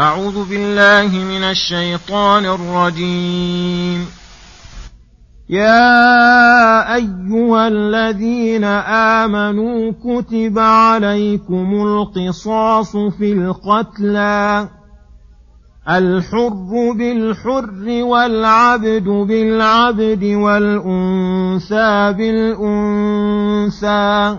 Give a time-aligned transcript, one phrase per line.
[0.00, 4.06] أعوذ بالله من الشيطان الرجيم.
[5.50, 8.64] يا أيها الذين
[9.24, 14.68] آمنوا كتب عليكم القصاص في القتلى.
[15.88, 24.38] الحر بالحر والعبد بالعبد والأنثى بالأنثى.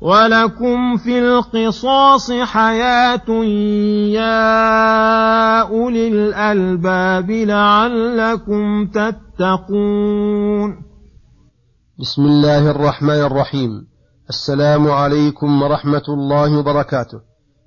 [0.00, 3.30] ولكم في القصاص حياة
[4.12, 10.82] يا أولي الألباب لعلكم تتقون
[11.98, 13.86] بسم الله الرحمن الرحيم
[14.28, 17.20] السلام عليكم ورحمة الله وبركاته.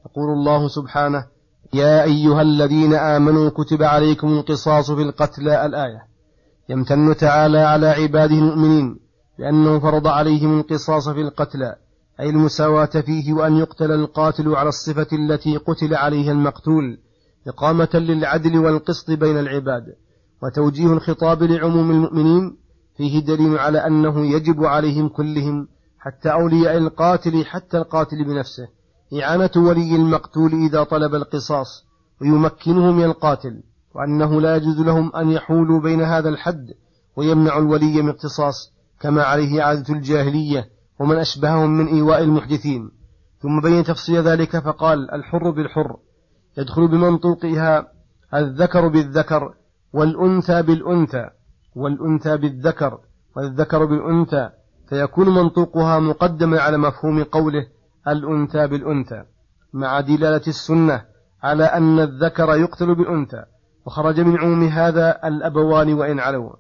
[0.06, 1.26] يقول الله سبحانه
[1.74, 6.02] يا أيها الذين آمنوا كتب عليكم القصاص في القتلى الآية.
[6.70, 9.00] يمتن تعالى على عباده المؤمنين
[9.40, 11.76] لأنه فرض عليهم القصاص في القتلى
[12.20, 16.98] أي المساواة فيه وأن يقتل القاتل على الصفة التي قتل عليها المقتول
[17.48, 19.84] إقامة للعدل والقسط بين العباد
[20.44, 22.58] وتوجيه الخطاب لعموم المؤمنين
[22.98, 25.68] فيه دليل على أنه يجب عليهم كلهم
[26.00, 28.68] حتى أولياء القاتل حتى القاتل بنفسه
[29.22, 31.86] إعانة ولي المقتول إذا طلب القصاص
[32.22, 33.64] ويمكنه من القاتل
[33.96, 36.68] وأنه لا يجوز لهم أن يحولوا بين هذا الحد
[37.16, 40.70] ويمنع الولي من اقتصاص كما عليه عادة الجاهلية.
[41.00, 42.92] ومن أشبههم من إيواء المحدثين.
[43.42, 45.98] ثم بين تفصيل ذلك فقال الحر بالحر
[46.58, 47.88] يدخل بمنطوقها
[48.34, 49.54] الذكر بالذكر
[49.94, 51.30] والأنثى بالأنثى
[51.76, 53.00] والأنثى بالذكر
[53.36, 54.50] والذكر بالأنثى
[54.90, 57.68] فيكون منطوقها مقدما على مفهوم قوله
[58.08, 59.24] الأنثى بالأنثى
[59.74, 61.06] مع دلالة السنة
[61.44, 63.44] على أن الذكر يقتل بالأنثى.
[63.86, 66.54] وخرج من عموم هذا الأبوان وإن علوا.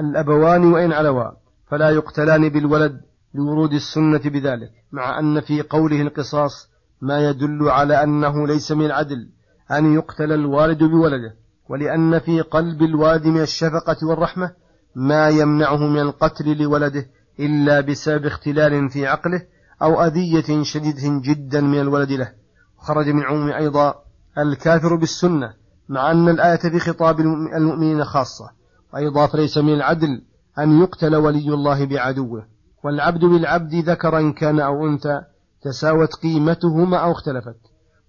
[0.00, 1.30] الأبوان وإن علوا
[1.66, 3.00] فلا يقتلان بالولد
[3.34, 6.68] لورود السنة بذلك مع أن في قوله القصاص
[7.00, 9.28] ما يدل على أنه ليس من العدل
[9.70, 11.34] أن يقتل الوالد بولده
[11.68, 14.50] ولأن في قلب الوالد من الشفقة والرحمة
[14.94, 17.06] ما يمنعه من القتل لولده
[17.40, 19.42] إلا بسبب اختلال في عقله
[19.82, 22.32] أو أذية شديدة جدا من الولد له.
[22.78, 23.94] خرج من عموم أيضا
[24.38, 25.54] الكافر بالسنة
[25.88, 27.20] مع أن الآية في خطاب
[27.56, 28.50] المؤمنين خاصة
[28.94, 30.22] وأيضا فليس من العدل
[30.58, 32.46] أن يقتل ولي الله بعدوه.
[32.84, 35.20] والعبد بالعبد ذكرا كان أو أنثى
[35.62, 37.56] تساوت قيمتهما أو اختلفت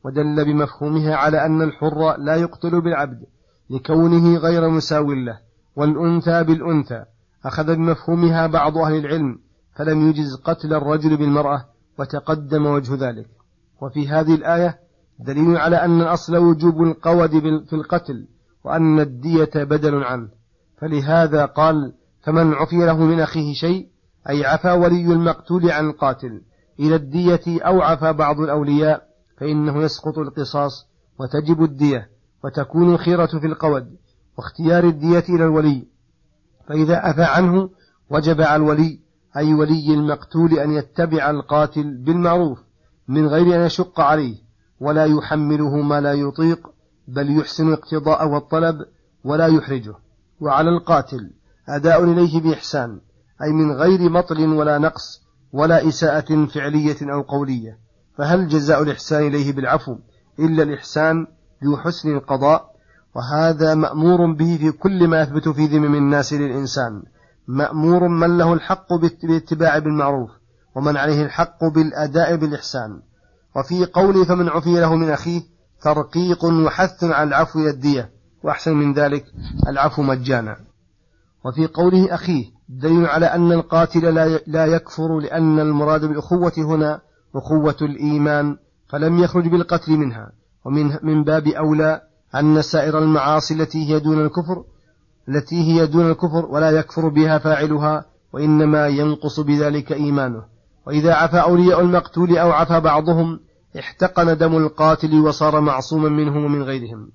[0.03, 3.23] ودل بمفهومها على أن الحر لا يقتل بالعبد
[3.69, 5.39] لكونه غير مساو له
[5.75, 7.05] والأنثى بالأنثى
[7.45, 9.39] أخذ بمفهومها بعض أهل العلم
[9.75, 11.65] فلم يجز قتل الرجل بالمرأة
[11.99, 13.27] وتقدم وجه ذلك.
[13.81, 14.79] وفي هذه الآية
[15.19, 17.39] دليل على أن الأصل وجوب القود
[17.69, 18.27] في القتل
[18.63, 20.27] وأن الدية بدل عنه.
[20.77, 23.87] فلهذا قال فمن عفي له من أخيه شيء
[24.29, 26.41] أي عفى ولي المقتول عن القاتل
[26.79, 29.07] إلى الدية أو عفى بعض الأولياء
[29.37, 30.87] فإنه يسقط القصاص
[31.19, 32.09] وتجب الدية
[32.43, 33.95] وتكون الخيرة في القود
[34.37, 35.87] واختيار الدية إلى الولي.
[36.67, 37.69] فإذا عفى عنه
[38.09, 38.99] وجب على الولي
[39.37, 42.59] أي ولي المقتول أن يتبع القاتل بالمعروف
[43.07, 44.35] من غير أن يشق عليه
[44.79, 46.69] ولا يحمله ما لا يطيق
[47.07, 48.75] بل يحسن الاقتضاء والطلب
[49.23, 49.95] ولا يحرجه.
[50.39, 51.31] وعلى القاتل
[51.69, 52.99] أداء إليه بإحسان.
[53.43, 55.21] أي من غير مطل ولا نقص
[55.53, 57.77] ولا إساءة فعلية أو قولية.
[58.17, 59.97] فهل جزاء الإحسان إليه بالعفو
[60.39, 61.27] إلا الإحسان
[61.63, 62.73] ذو حسن القضاء؟
[63.15, 67.03] وهذا مأمور به في كل ما يثبت في ذمم الناس للإنسان.
[67.47, 70.29] مأمور من له الحق بالاتباع بالمعروف
[70.75, 73.01] ومن عليه الحق بالأداء بالإحسان.
[73.55, 75.41] وفي قوله فمن عفي له من أخيه
[75.81, 78.09] ترقيق وحث على العفو والدية
[78.43, 79.25] وأحسن من ذلك
[79.67, 80.57] العفو مجانا.
[81.45, 84.15] وفي قوله أخيه دليل على أن القاتل
[84.47, 87.01] لا يكفر لأن المراد بالأخوة هنا
[87.35, 88.57] أخوة الإيمان
[88.89, 90.31] فلم يخرج بالقتل منها.
[90.65, 92.01] ومن من باب أولى
[92.35, 94.63] أن سائر المعاصي التي هي دون الكفر
[95.29, 100.43] التي هي دون الكفر ولا يكفر بها فاعلها وإنما ينقص بذلك إيمانه.
[100.87, 103.39] وإذا عفى أولياء المقتول أو عفى بعضهم
[103.79, 107.11] احتقن دم القاتل وصار معصوما منهم ومن غيرهم.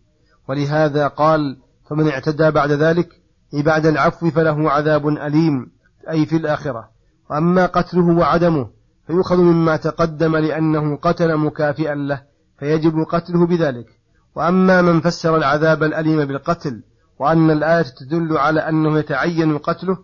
[0.49, 1.57] ولهذا قال
[1.91, 3.09] فمن اعتدى بعد ذلك
[3.55, 5.67] أي بعد العفو فله عذاب أليم
[6.11, 6.89] أي في الآخرة.
[7.31, 8.69] وأما قتله وعدمه
[9.06, 12.23] فيؤخذ مما تقدم لأنه قتل مكافئا له
[12.59, 13.87] فيجب قتله بذلك.
[14.35, 16.83] وأما من فسر العذاب الأليم بالقتل
[17.19, 19.99] وأن الآية تدل على أنه يتعين قتله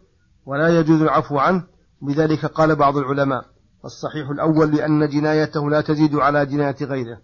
[0.46, 1.62] ولا يجوز العفو عنه
[2.02, 3.44] بذلك قال بعض العلماء.
[3.84, 7.18] والصحيح الأول لأن جنايته لا تزيد على جناية غيره.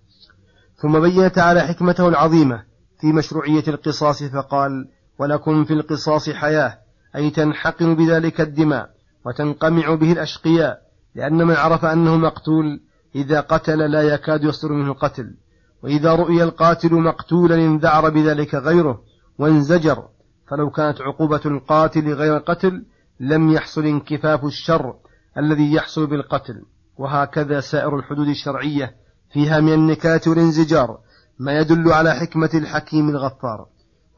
[0.82, 2.62] ثم بين تعالى حكمته العظيمة
[3.00, 4.88] في مشروعية القصاص فقال
[5.20, 6.78] ولكم في القصاص حياة
[7.16, 8.90] أي تنحقن بذلك الدماء
[9.26, 10.78] وتنقمع به الأشقياء
[11.14, 12.80] لأن من عرف أنه مقتول
[13.14, 15.34] إذا قتل لا يكاد يصدر منه القتل.
[15.82, 19.00] وإذا رؤي القاتل مقتولا انذعر بذلك غيره
[19.38, 20.04] وانزجر
[20.48, 22.84] فلو كانت عقوبة القاتل غير القتل
[23.20, 24.94] لم يحصل انكفاف الشر
[25.38, 26.62] الذي يحصل بالقتل.
[26.98, 28.94] وهكذا سائر الحدود الشرعية
[29.32, 30.98] فيها من النكاة والانزجار
[31.38, 33.66] ما يدل على حكمة الحكيم الغفار.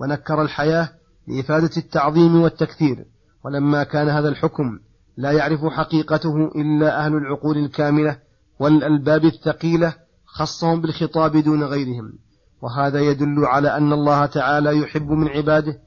[0.02, 0.88] ونكر الحياة
[1.28, 3.04] لإفادة التعظيم والتكثير.
[3.44, 4.78] ولما كان هذا الحكم
[5.16, 8.19] لا يعرف حقيقته إلا أهل العقول الكاملة
[8.58, 9.94] والألباب الثقيلة
[10.26, 12.12] خصهم بالخطاب دون غيرهم.
[12.62, 15.78] وهذا يدل على أن الله تعالى يحب من عباده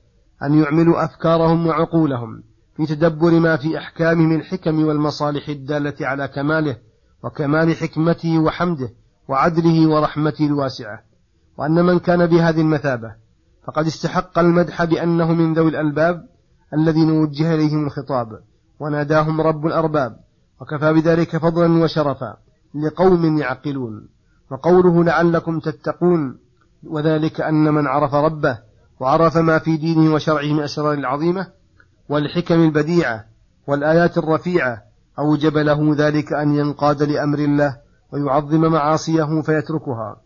[0.43, 2.43] أن يعملوا أفكارهم وعقولهم
[2.77, 6.77] في تدبر ما في أحكامه من الحكم والمصالح الدالة على كماله
[7.23, 8.89] وكمال حكمته وحمده
[9.27, 10.99] وعدله ورحمته الواسعة.
[11.57, 13.24] وأن من كان بهذه المثابة
[13.67, 16.27] فقد استحق المدح بأنه من ذوي الألباب
[16.73, 18.39] الذين وجه إليهم الخطاب
[18.79, 20.17] وناداهم رب الأرباب
[20.61, 22.37] وكفى بذلك فضلا وشرفا
[22.75, 24.07] لقوم يعقلون.
[24.51, 26.37] وقوله لعلكم تتقون
[26.83, 28.59] وذلك أن من عرف ربه
[28.99, 31.47] وعرف ما في دينه وشرعه من الأسرار العظيمة
[32.09, 33.25] والحكم البديعة
[33.67, 34.83] والآيات الرفيعة
[35.19, 37.77] أوجب له ذلك أن ينقاد لأمر الله
[38.11, 40.21] ويعظم معاصيه فيتركها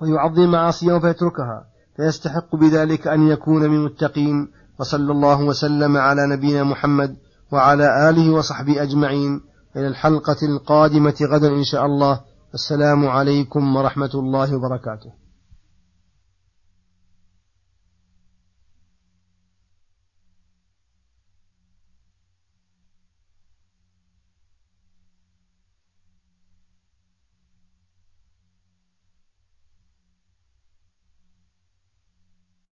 [0.00, 1.64] ويعظم معاصيه فيتركها.
[1.96, 4.48] فيستحق بذلك أن يكون من المتقين
[4.80, 7.16] وصلى الله وسلم على نبينا محمد
[7.52, 9.40] وعلى آله وصحبه أجمعين.
[9.76, 12.20] إلى الحلقة القادمة غدا إن شاء الله.
[12.54, 15.23] السلام عليكم ورحمة الله وبركاته.